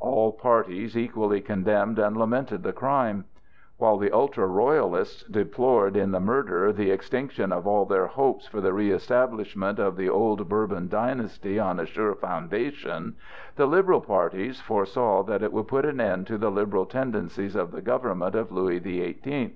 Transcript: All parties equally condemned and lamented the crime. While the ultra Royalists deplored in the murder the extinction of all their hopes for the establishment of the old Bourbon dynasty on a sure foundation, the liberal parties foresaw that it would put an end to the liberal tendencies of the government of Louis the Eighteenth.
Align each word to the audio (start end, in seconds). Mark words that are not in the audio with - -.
All 0.00 0.32
parties 0.32 0.98
equally 0.98 1.40
condemned 1.40 2.00
and 2.00 2.16
lamented 2.16 2.64
the 2.64 2.72
crime. 2.72 3.24
While 3.76 3.98
the 3.98 4.10
ultra 4.10 4.44
Royalists 4.48 5.22
deplored 5.22 5.96
in 5.96 6.10
the 6.10 6.18
murder 6.18 6.72
the 6.72 6.90
extinction 6.90 7.52
of 7.52 7.68
all 7.68 7.84
their 7.84 8.08
hopes 8.08 8.48
for 8.48 8.60
the 8.60 8.72
establishment 8.90 9.78
of 9.78 9.96
the 9.96 10.08
old 10.08 10.48
Bourbon 10.48 10.88
dynasty 10.88 11.60
on 11.60 11.78
a 11.78 11.86
sure 11.86 12.16
foundation, 12.16 13.14
the 13.54 13.66
liberal 13.66 14.00
parties 14.00 14.60
foresaw 14.60 15.22
that 15.22 15.44
it 15.44 15.52
would 15.52 15.68
put 15.68 15.84
an 15.84 16.00
end 16.00 16.26
to 16.26 16.36
the 16.36 16.50
liberal 16.50 16.86
tendencies 16.86 17.54
of 17.54 17.70
the 17.70 17.80
government 17.80 18.34
of 18.34 18.50
Louis 18.50 18.80
the 18.80 19.02
Eighteenth. 19.02 19.52